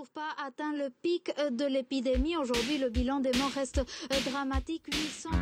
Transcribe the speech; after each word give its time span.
toujours 0.00 0.12
pas 0.14 0.44
atteint 0.46 0.72
le 0.72 0.88
pic 1.02 1.30
euh, 1.38 1.50
de 1.50 1.64
l'épidémie. 1.64 2.36
Aujourd'hui, 2.36 2.78
le 2.78 2.88
bilan 2.88 3.20
des 3.20 3.32
morts 3.36 3.50
reste 3.54 3.78
euh, 3.78 4.30
dramatique. 4.30 4.84
880 4.86 5.32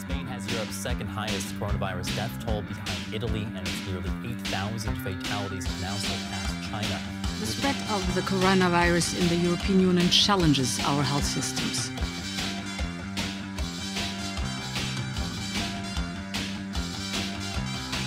Spain 0.00 0.26
has 0.26 0.46
Europe's 0.54 0.76
second 0.76 1.08
highest 1.08 1.58
coronavirus 1.58 2.06
death 2.14 2.30
toll 2.44 2.62
behind 2.62 3.12
Italy, 3.12 3.46
and 3.56 3.66
it's 3.66 3.86
nearly 3.88 4.10
8,000 4.44 4.94
fatalities 5.02 5.66
now 5.80 5.94
surpass 5.96 6.70
China. 6.70 6.98
The 7.40 7.46
spread 7.46 7.76
of 7.90 8.14
the 8.14 8.22
coronavirus 8.22 9.18
in 9.20 9.28
the 9.28 9.36
European 9.36 9.80
Union 9.80 10.08
challenges 10.10 10.78
our 10.84 11.02
health 11.02 11.24
systems. 11.24 11.90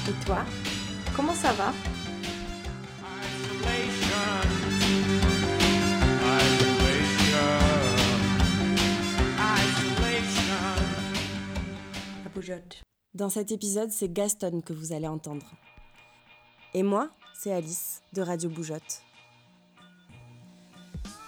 Et 0.08 0.26
toi, 0.26 0.46
comment 1.16 1.36
ça 1.36 1.52
va? 1.54 1.74
Dans 13.14 13.30
cet 13.30 13.52
épisode, 13.52 13.92
c'est 13.92 14.12
Gaston 14.12 14.62
que 14.62 14.74
vous 14.74 14.94
allez 14.94 15.08
entendre. 15.08 15.46
Et 16.74 16.84
moi, 16.84 17.10
c'est 17.38 17.52
Alice 17.52 18.02
de 18.14 18.22
Radio 18.22 18.50
Bougeotte. 18.50 19.04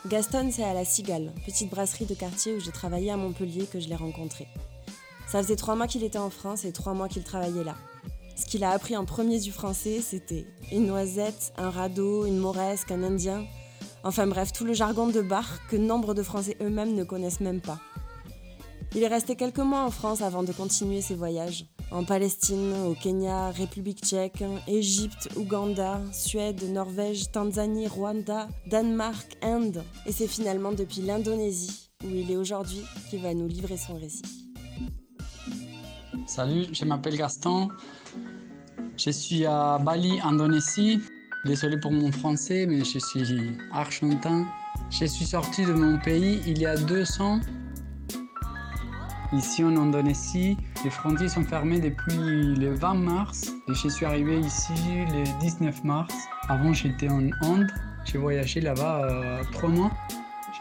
Gaston, 0.08 0.49
c'est 0.52 0.63
à 0.63 0.73
la 0.73 0.86
Cigale, 0.86 1.34
petite 1.45 1.70
brasserie 1.70 2.05
de 2.05 2.13
quartier 2.13 2.55
où 2.55 2.59
j'ai 2.59 2.72
travaillé 2.72 3.12
à 3.12 3.17
Montpellier 3.17 3.66
que 3.66 3.80
je 3.80 3.88
l'ai 3.88 3.95
rencontré. 3.95 4.48
Ça 5.27 5.41
faisait 5.41 5.55
trois 5.55 5.76
mois 5.76 5.88
qu'il 5.88 6.03
était 6.03 6.20
en 6.20 6.30
France 6.30 6.66
et 6.66 6.73
trois 6.73 6.94
mois 6.94 7.08
qu'il 7.08 7.23
travaillait 7.23 7.64
là. 7.64 7.75
Ce 8.36 8.45
qu'il 8.45 8.64
a 8.64 8.72
appris 8.72 8.98
en 8.98 9.05
premier 9.05 9.39
du 9.39 9.52
français, 9.52 10.02
c'était 10.02 10.45
une 10.72 10.88
noisette, 10.88 11.53
un 11.58 11.70
radeau, 11.70 12.25
une 12.25 12.38
mauresque, 12.38 12.91
un 12.91 13.03
indien. 13.03 13.45
Enfin 14.03 14.27
bref, 14.27 14.52
tout 14.52 14.66
le 14.66 14.73
jargon 14.73 15.08
de 15.08 15.22
bar 15.22 15.66
que 15.67 15.77
nombre 15.77 16.14
de 16.14 16.23
Français 16.23 16.58
eux-mêmes 16.61 16.95
ne 16.95 17.03
connaissent 17.03 17.39
même 17.39 17.61
pas. 17.61 17.80
Il 18.95 19.02
est 19.02 19.08
resté 19.08 19.36
quelques 19.36 19.58
mois 19.58 19.83
en 19.83 19.89
France 19.89 20.22
avant 20.22 20.44
de 20.44 20.52
continuer 20.52 21.02
ses 21.02 21.16
voyages. 21.16 21.66
En 21.89 22.03
Palestine, 22.03 22.73
au 22.86 22.94
Kenya, 22.94 23.49
République 23.49 24.05
tchèque, 24.05 24.44
Égypte, 24.67 25.30
Ouganda, 25.36 25.99
Suède, 26.11 26.61
Norvège, 26.72 27.31
Tanzanie, 27.31 27.88
Rwanda, 27.88 28.47
Danemark, 28.67 29.36
Inde. 29.41 29.83
Et 30.05 30.11
c'est 30.11 30.27
finalement 30.27 30.71
depuis 30.73 31.02
l'Indonésie, 31.02 31.89
où 32.03 32.09
il 32.09 32.30
est 32.30 32.38
aujourd'hui, 32.38 32.83
qu'il 33.09 33.21
va 33.23 33.33
nous 33.33 33.47
livrer 33.47 33.77
son 33.77 33.95
récit. 33.95 34.21
Salut, 36.27 36.67
je 36.71 36.86
m'appelle 36.86 37.17
Gaston. 37.17 37.69
Je 38.95 39.09
suis 39.09 39.44
à 39.47 39.80
Bali, 39.80 40.19
Indonésie. 40.23 41.02
Désolé 41.45 41.80
pour 41.80 41.91
mon 41.91 42.11
français, 42.11 42.67
mais 42.67 42.83
je 42.86 42.99
suis 42.99 43.58
argentin. 43.71 44.45
Je 44.91 45.05
suis 45.05 45.25
sorti 45.25 45.66
de 45.66 45.73
mon 45.73 45.97
pays 45.97 46.41
il 46.45 46.59
y 46.59 46.67
a 46.67 46.77
deux 46.77 47.19
ans. 47.19 47.39
Ici 49.34 49.64
en 49.64 49.76
Indonésie, 49.76 50.58
les 50.84 50.89
frontières 50.89 51.30
sont 51.30 51.44
fermées 51.44 51.80
depuis 51.80 52.56
le 52.56 52.73
20 52.73 52.94
mars 52.94 53.53
je 53.70 53.88
suis 53.88 54.06
arrivé 54.06 54.39
ici 54.39 54.73
le 55.14 55.39
19 55.39 55.84
mars. 55.84 56.14
Avant, 56.50 56.73
j'étais 56.73 57.09
en 57.09 57.23
Inde. 57.42 57.72
J'ai 58.06 58.17
voyagé 58.17 58.61
là-bas 58.61 59.02
euh, 59.04 59.42
trois 59.52 59.70
mois. 59.70 59.92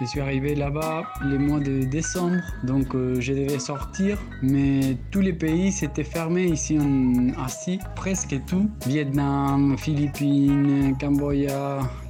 Je 0.00 0.06
suis 0.06 0.20
arrivé 0.20 0.54
là-bas 0.54 1.04
le 1.22 1.38
mois 1.38 1.60
de 1.60 1.84
décembre, 1.84 2.40
donc 2.64 2.94
euh, 2.94 3.20
je 3.20 3.34
devais 3.34 3.58
sortir, 3.58 4.18
mais 4.40 4.96
tous 5.10 5.20
les 5.20 5.34
pays 5.34 5.70
s'étaient 5.70 6.02
fermés 6.02 6.46
ici 6.46 6.78
en 6.78 7.28
Asie, 7.44 7.78
presque 7.94 8.34
tout. 8.46 8.70
Vietnam, 8.86 9.76
Philippines, 9.76 10.96
Cambodge, 10.98 11.52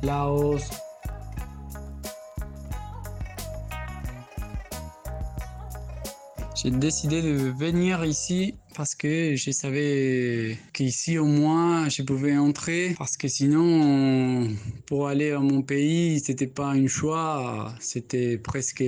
Laos. 0.02 0.91
J'ai 6.62 6.70
décidé 6.70 7.22
de 7.22 7.50
venir 7.50 8.04
ici 8.04 8.54
parce 8.76 8.94
que 8.94 9.34
je 9.34 9.50
savais 9.50 10.56
qu'ici 10.72 11.18
au 11.18 11.24
moins 11.24 11.88
je 11.88 12.02
pouvais 12.02 12.38
entrer. 12.38 12.94
Parce 12.96 13.16
que 13.16 13.26
sinon 13.26 14.46
pour 14.86 15.08
aller 15.08 15.32
à 15.32 15.40
mon 15.40 15.62
pays 15.62 16.20
c'était 16.20 16.46
pas 16.46 16.68
un 16.68 16.86
choix. 16.86 17.72
C'était 17.80 18.38
presque 18.38 18.84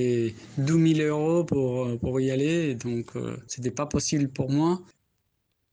12 0.59 0.95
000 0.99 1.09
euros 1.09 1.43
pour, 1.43 1.99
pour 1.99 2.21
y 2.21 2.31
aller. 2.31 2.77
Donc 2.77 3.07
euh, 3.17 3.37
c'était 3.49 3.73
pas 3.73 3.87
possible 3.87 4.29
pour 4.29 4.53
moi. 4.53 4.81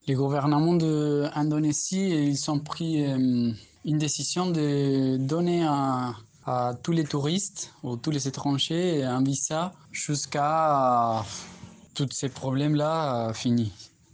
Les 0.08 0.16
gouvernements 0.16 0.74
de 0.74 1.28
Indonésie 1.36 2.10
ils 2.10 2.50
ont 2.50 2.60
pris 2.60 3.06
euh, 3.06 3.52
une 3.86 4.00
décision 4.00 4.50
de 4.50 5.18
donner 5.18 5.64
à, 5.68 6.16
à 6.48 6.74
tous 6.82 6.94
les 6.94 7.04
touristes 7.04 7.72
ou 7.84 7.96
tous 7.96 8.10
les 8.10 8.28
étrangers 8.28 9.04
un 9.04 9.22
visa 9.22 9.76
jusqu'à 9.92 11.24
tous 11.94 12.10
ces 12.12 12.30
problèmes-là 12.30 13.30
euh, 13.30 13.34
finis. 13.34 13.72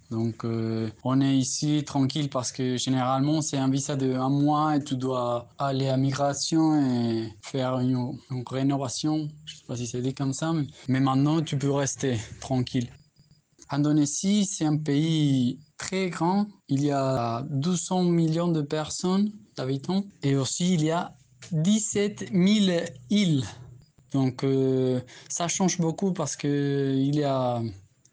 Donc 0.10 0.46
euh, 0.46 0.90
on 1.04 1.20
est 1.20 1.36
ici 1.36 1.84
tranquille 1.84 2.30
parce 2.30 2.54
que 2.54 2.78
généralement 2.78 3.42
c'est 3.42 3.58
un 3.58 3.70
visa 3.70 3.98
de 3.98 4.14
un 4.14 4.30
mois 4.30 4.78
et 4.78 4.84
tu 4.84 4.96
dois 4.96 5.50
aller 5.58 5.90
à 5.90 5.98
migration 5.98 6.82
et 6.82 7.34
faire 7.42 7.80
une, 7.80 8.18
une 8.32 8.44
rénovation. 8.50 9.28
Je 9.46 9.58
sais 9.58 9.64
pas 9.68 9.76
si 9.76 9.86
c'est 9.86 10.02
dit 10.02 10.14
comme 10.14 10.32
ça, 10.32 10.54
mais, 10.54 10.68
mais 10.88 11.00
maintenant 11.02 11.42
tu 11.42 11.58
peux 11.58 11.72
rester 11.72 12.18
tranquille. 12.40 12.90
Indonésie, 13.70 14.46
c'est 14.46 14.66
un 14.66 14.78
pays 14.78 15.60
très 15.78 16.10
grand. 16.10 16.48
Il 16.70 16.84
y 16.84 16.92
a 16.92 17.46
200 17.50 18.04
millions 18.04 18.48
de 18.48 18.62
personnes, 18.62 19.32
d'habitants, 19.58 20.06
et 20.24 20.38
aussi 20.38 20.74
il 20.76 20.86
y 20.86 20.92
a 20.92 21.14
17 21.52 22.32
000 22.32 22.86
îles. 23.10 23.44
Donc 24.14 24.44
euh, 24.44 25.00
ça 25.30 25.48
change 25.48 25.80
beaucoup 25.80 26.14
parce 26.14 26.36
que 26.36 26.94
il 26.96 27.16
y 27.16 27.24
a 27.24 27.62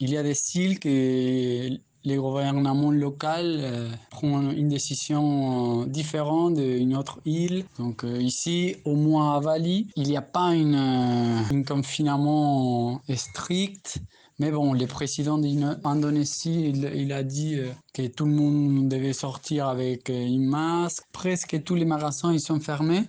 il 0.01 0.11
y 0.11 0.17
a 0.17 0.23
des 0.23 0.37
îles 0.57 0.79
que 0.81 1.79
les 2.05 2.17
gouvernements 2.17 2.91
locaux 2.91 3.27
euh, 3.27 3.91
prennent 4.11 4.53
une 4.57 4.69
décision 4.69 5.83
euh, 5.83 5.87
différente 5.87 6.55
d'une 6.55 6.97
autre 6.97 7.21
île. 7.25 7.65
Donc 7.79 8.05
euh, 8.05 8.21
ici, 8.21 8.77
au 8.85 8.95
moins 8.95 9.37
à 9.37 9.41
Bali, 9.41 9.89
il 9.97 10.09
n'y 10.09 10.17
a 10.17 10.23
pas 10.23 10.51
un 10.53 11.63
confinement 11.67 13.01
strict. 13.15 13.99
Mais 14.41 14.51
bon, 14.51 14.73
le 14.73 14.87
président 14.87 15.39
d'Indonésie, 15.39 16.71
il, 16.71 16.91
il, 16.97 17.13
a 17.13 17.23
dit 17.23 17.57
que 17.95 18.09
tout 18.09 18.27
le 18.27 18.33
monde 18.33 18.89
devait 18.89 19.13
sortir 19.13 19.69
avec 19.69 20.09
une 20.09 20.47
masque. 20.47 21.05
Presque 21.13 21.63
tous 21.63 21.77
les 21.77 21.85
magasins, 21.85 22.33
ils 22.33 22.41
sont 22.41 22.59
fermés 22.59 23.05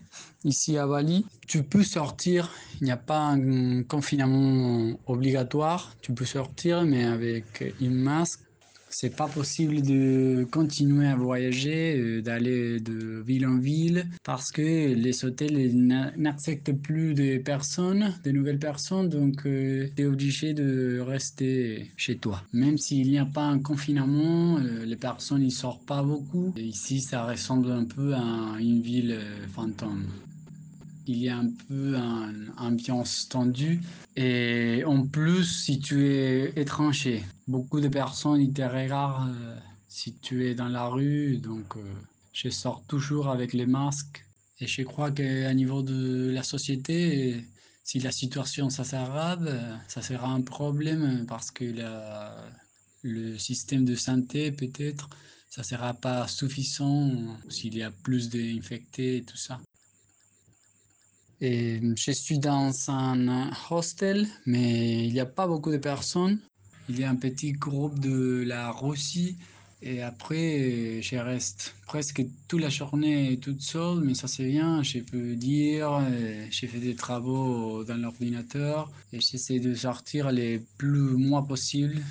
ici 0.45 0.77
à 0.77 0.87
Bali. 0.87 1.25
Tu 1.47 1.63
peux 1.63 1.83
sortir, 1.83 2.51
il 2.79 2.85
n'y 2.85 2.91
a 2.91 2.97
pas 2.97 3.19
un 3.19 3.83
confinement 3.83 4.97
obligatoire. 5.07 5.93
Tu 6.01 6.13
peux 6.13 6.25
sortir, 6.25 6.83
mais 6.83 7.03
avec 7.03 7.75
une 7.81 7.95
masque. 7.95 8.39
C'est 8.97 9.13
pas 9.13 9.27
possible 9.27 9.81
de 9.81 10.47
continuer 10.49 11.07
à 11.07 11.17
voyager, 11.17 11.99
euh, 11.99 12.21
d'aller 12.21 12.79
de 12.79 13.21
ville 13.27 13.45
en 13.45 13.57
ville, 13.57 14.07
parce 14.23 14.53
que 14.53 14.61
les 14.61 15.25
hôtels 15.25 15.75
n'acceptent 16.15 16.71
plus 16.71 17.13
de 17.13 17.37
personnes, 17.39 18.13
de 18.23 18.31
nouvelles 18.31 18.57
personnes, 18.57 19.09
donc 19.09 19.45
euh, 19.45 19.89
tu 19.97 20.01
es 20.01 20.05
obligé 20.05 20.53
de 20.53 21.01
rester 21.01 21.91
chez 21.97 22.15
toi. 22.15 22.41
Même 22.53 22.77
s'il 22.77 23.11
n'y 23.11 23.19
a 23.19 23.25
pas 23.25 23.43
un 23.43 23.59
confinement, 23.59 24.59
euh, 24.59 24.85
les 24.85 24.95
personnes 24.95 25.43
ne 25.43 25.49
sortent 25.49 25.85
pas 25.85 26.01
beaucoup. 26.01 26.53
Ici, 26.55 27.01
ça 27.01 27.25
ressemble 27.25 27.71
un 27.71 27.83
peu 27.83 28.13
à 28.13 28.55
une 28.61 28.81
ville 28.81 29.19
fantôme 29.53 30.05
il 31.07 31.17
y 31.17 31.29
a 31.29 31.37
un 31.37 31.49
peu 31.67 31.95
une 31.95 32.51
ambiance 32.57 33.27
tendue. 33.29 33.81
Et 34.15 34.83
en 34.85 35.05
plus, 35.05 35.43
si 35.43 35.79
tu 35.79 36.07
es 36.07 36.53
étranger, 36.55 37.23
beaucoup 37.47 37.79
de 37.79 37.87
personnes 37.87 38.41
ils 38.41 38.53
te 38.53 38.61
regardent 38.61 39.35
si 39.87 40.13
tu 40.15 40.45
es 40.45 40.55
dans 40.55 40.67
la 40.67 40.87
rue. 40.87 41.37
Donc, 41.37 41.77
euh, 41.77 41.93
je 42.33 42.49
sors 42.49 42.83
toujours 42.85 43.29
avec 43.29 43.53
les 43.53 43.65
masques. 43.65 44.25
Et 44.59 44.67
je 44.67 44.81
crois 44.83 45.11
qu'à 45.11 45.53
niveau 45.53 45.81
de 45.83 46.31
la 46.31 46.43
société, 46.43 47.45
si 47.83 47.99
la 47.99 48.11
situation 48.11 48.69
s'aggrave, 48.69 49.47
ça 49.87 50.01
sera 50.01 50.27
un 50.29 50.41
problème 50.41 51.25
parce 51.27 51.51
que 51.51 51.65
le 53.03 53.37
système 53.37 53.85
de 53.85 53.95
santé, 53.95 54.51
peut-être, 54.51 55.09
ça 55.49 55.61
ne 55.61 55.65
sera 55.65 55.93
pas 55.93 56.27
suffisant 56.27 57.37
s'il 57.49 57.77
y 57.77 57.83
a 57.83 57.91
plus 57.91 58.29
d'infectés 58.29 59.17
et 59.17 59.23
tout 59.23 59.37
ça. 59.37 59.59
Je 61.41 62.11
suis 62.11 62.39
dans 62.39 62.71
un 62.89 63.51
hostel, 63.69 64.27
mais 64.45 65.05
il 65.05 65.13
n'y 65.13 65.19
a 65.19 65.25
pas 65.25 65.47
beaucoup 65.47 65.71
de 65.71 65.77
personnes. 65.77 66.39
Il 66.87 66.99
y 66.99 67.03
a 67.03 67.09
un 67.09 67.15
petit 67.15 67.51
groupe 67.51 67.99
de 67.99 68.43
la 68.45 68.71
Russie. 68.71 69.37
Et 69.81 70.01
après, 70.01 71.01
je 71.01 71.17
reste 71.17 71.75
presque 71.85 72.25
toute 72.47 72.61
la 72.61 72.69
journée 72.69 73.37
toute 73.37 73.61
seule, 73.61 73.99
mais 73.99 74.15
ça 74.15 74.27
c'est 74.27 74.45
bien, 74.45 74.81
je 74.81 74.99
peux 74.99 75.35
dire, 75.35 76.01
j'ai 76.49 76.65
fait 76.65 76.79
des 76.79 76.95
travaux 76.95 77.83
dans 77.83 77.97
l'ordinateur 77.97 78.89
et 79.13 79.19
j'essaie 79.19 79.59
de 79.59 79.75
sortir 79.75 80.31
les 80.31 80.63
plus 80.77 81.17
mois 81.17 81.45
possible. 81.45 82.01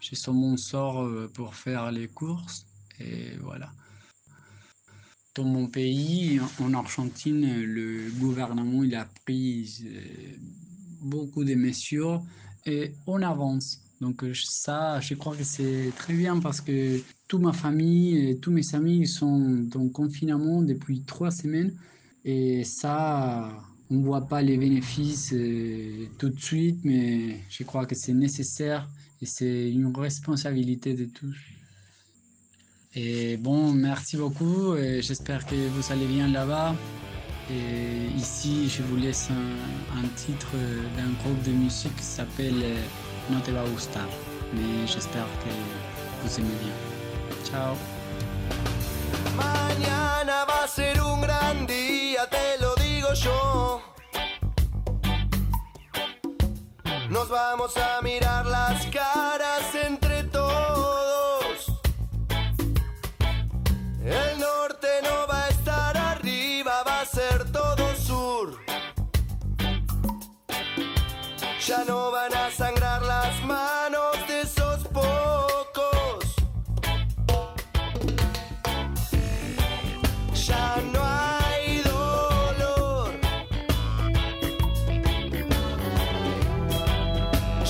J'ai 0.00 0.14
sur 0.14 0.34
mon 0.34 0.56
sort 0.56 1.08
pour 1.32 1.56
faire 1.56 1.90
les 1.90 2.06
courses 2.06 2.66
et 3.00 3.32
voilà. 3.40 3.72
Dans 5.36 5.44
mon 5.44 5.66
pays, 5.66 6.40
en 6.60 6.74
Argentine, 6.74 7.62
le 7.62 8.10
gouvernement 8.18 8.82
il 8.82 8.94
a 8.94 9.06
pris 9.24 9.84
euh, 9.84 10.00
beaucoup 11.02 11.44
de 11.44 11.54
mesures 11.54 12.22
et 12.64 12.92
on 13.06 13.22
avance. 13.22 13.82
Donc 14.00 14.24
ça, 14.34 15.00
je 15.00 15.14
crois 15.14 15.36
que 15.36 15.44
c'est 15.44 15.92
très 15.96 16.14
bien 16.14 16.38
parce 16.40 16.60
que 16.60 17.00
toute 17.28 17.40
ma 17.40 17.52
famille 17.52 18.28
et 18.28 18.38
tous 18.38 18.50
mes 18.50 18.74
amis 18.74 19.06
sont 19.06 19.66
en 19.74 19.88
confinement 19.88 20.62
depuis 20.62 21.02
trois 21.02 21.30
semaines 21.30 21.74
et 22.24 22.64
ça, 22.64 23.52
on 23.90 23.96
ne 23.96 24.04
voit 24.04 24.26
pas 24.26 24.42
les 24.42 24.56
bénéfices 24.56 25.32
euh, 25.32 26.06
tout 26.18 26.30
de 26.30 26.40
suite, 26.40 26.80
mais 26.82 27.40
je 27.48 27.62
crois 27.62 27.86
que 27.86 27.94
c'est 27.94 28.14
nécessaire 28.14 28.88
et 29.22 29.26
c'est 29.26 29.70
une 29.70 29.94
responsabilité 29.96 30.94
de 30.94 31.04
tous. 31.04 31.36
Et 32.98 33.36
bon, 33.36 33.72
merci 33.72 34.16
beaucoup 34.16 34.74
j'espère 35.00 35.44
que 35.44 35.54
vous 35.54 35.92
allez 35.92 36.06
bien 36.06 36.28
là-bas. 36.28 36.74
Et 37.50 38.10
ici, 38.16 38.68
je 38.68 38.82
vous 38.82 38.96
laisse 38.96 39.28
un, 39.30 40.08
titre 40.16 40.48
d'un 40.96 41.12
groupe 41.22 41.42
de 41.42 41.52
musique 41.52 41.94
qui 41.96 42.02
s'appelle 42.02 42.60
euh, 42.62 43.30
No 43.30 43.38
te 43.40 43.52
va 43.52 43.62
gustar. 43.68 44.08
Mais 44.52 44.86
j'espère 44.86 45.26
que 45.42 45.52
vous 46.22 46.40
aimez 46.40 46.56
bien. 46.64 46.72
Ciao. 47.44 47.74
Mañana 49.36 50.44
va 50.46 50.66
ser 50.66 50.98
un 50.98 51.20
gran 51.20 51.66
día, 51.66 52.26
te 52.28 52.60
lo 52.60 52.74
digo 52.76 53.12
yo. 53.14 53.80
Nos 57.10 57.28
vamos 57.28 57.76
a 57.76 58.02
mirar 58.02 58.46
las 58.46 58.86
caras 58.86 59.62
no 71.86 72.10
van 72.10 72.34
a 72.34 72.50
sangrar 72.50 73.02
las 73.02 73.42
manos 73.44 74.16
de 74.28 74.40
esos 74.40 74.78
pocos. 74.88 76.24
Ya 80.46 80.76
no 80.92 81.00
hay 81.04 81.78
dolor. 81.82 83.10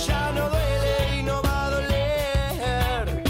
Ya 0.07 0.33
no 0.33 0.49
duele 0.49 1.19
y 1.19 1.23
no 1.23 1.43
va 1.43 1.67
a 1.67 1.71
doler. 1.71 3.23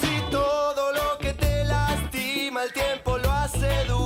Si 0.00 0.20
todo 0.30 0.92
lo 0.92 1.18
que 1.18 1.32
te 1.34 1.64
lastima 1.64 2.64
el 2.64 2.72
tiempo 2.72 3.18
lo 3.18 3.30
hace 3.32 3.84
durar. 3.84 3.97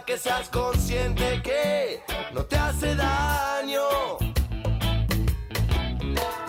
Que 0.00 0.18
seas 0.18 0.48
consciente 0.48 1.40
que 1.42 2.02
no 2.32 2.44
te 2.44 2.56
hace 2.56 2.96
daño. 2.96 3.82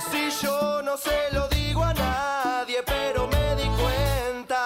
Si 0.10 0.32
yo 0.42 0.82
no 0.82 0.98
se 0.98 1.30
lo 1.34 1.48
digo 1.50 1.84
a 1.84 1.94
nadie, 1.94 2.82
pero 2.84 3.28
me 3.28 3.56
di 3.56 3.68
cuenta 3.80 4.66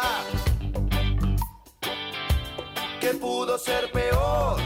que 3.02 3.14
pudo 3.16 3.58
ser 3.58 3.92
peor, 3.92 4.58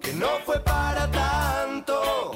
que 0.00 0.12
no 0.14 0.28
fue 0.44 0.58
para 0.58 1.08
tanto. 1.10 2.32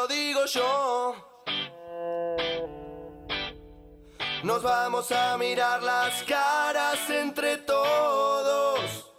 Lo 0.00 0.06
digo 0.06 0.44
yo. 0.46 1.14
Nos 4.42 4.62
vamos 4.62 5.12
a 5.12 5.36
mirar 5.36 5.82
las 5.82 6.22
caras 6.22 6.98
entre 7.10 7.58
todos. 7.58 9.12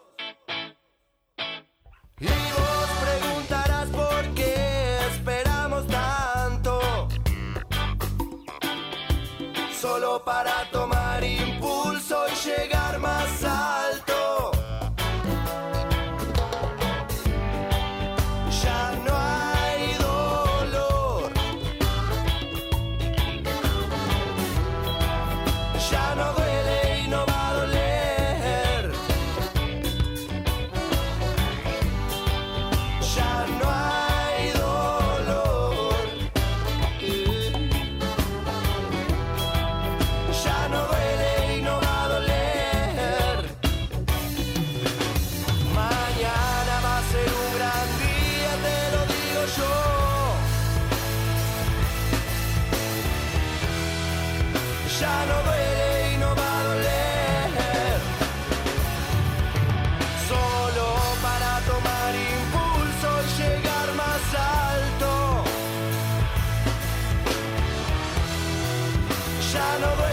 Y 2.19 2.27
vos 2.57 2.89
preguntarás 3.05 3.89
por 3.89 4.33
qué 4.33 4.97
esperamos 5.11 5.85
tanto. 5.87 7.07
Solo 9.79 10.23
para 10.25 10.69
tomar 10.71 11.23
impulso 11.23 12.25
y 12.27 12.35
llegar 12.47 12.97
más 12.99 13.43
alto. 13.43 13.90
Ya 54.99 55.25
no 55.25 55.37
duele 55.43 56.13
y 56.13 56.17
no 56.17 56.27
va 56.35 56.59
a 56.59 56.63
doler. 56.63 57.49
Solo 60.29 60.87
para 61.21 61.51
tomar 61.71 62.11
impulso 62.15 63.09
y 63.23 63.41
llegar 63.41 63.87
más 63.95 64.23
alto. 64.35 65.09
Ya 69.51 69.79
no. 69.79 70.10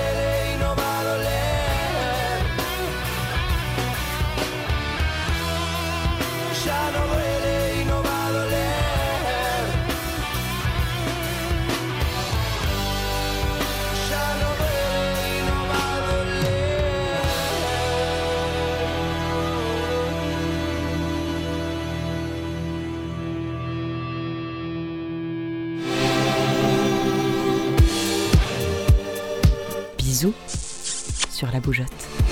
Bisous 30.18 30.34
sur 31.30 31.48
la 31.52 31.60
bougeotte. 31.60 32.27